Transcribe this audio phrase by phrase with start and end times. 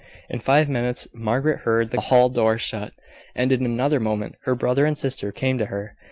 [0.29, 2.93] In five minutes, Margaret heard the hall door shut,
[3.35, 5.95] and, in another moment, her brother and sister came to her.